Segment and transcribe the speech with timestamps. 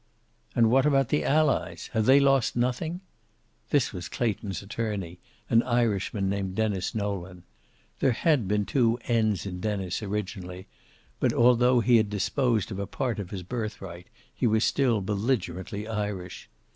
[0.55, 1.91] "And what about the Allies?
[1.93, 3.01] Have they lost nothing?"
[3.69, 7.43] This was Clayton's attorney, an Irishman named Denis Nolan.
[7.99, 10.65] There had been two n's in the Denis, originally,
[11.19, 15.87] but although he had disposed of a part of his birthright, he was still belligerently
[15.87, 16.49] Irish.